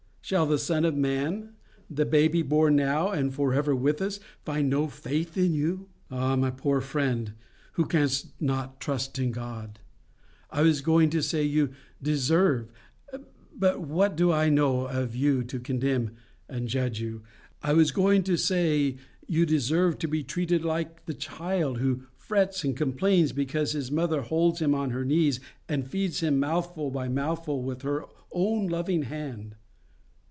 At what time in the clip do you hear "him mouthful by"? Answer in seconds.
26.21-27.09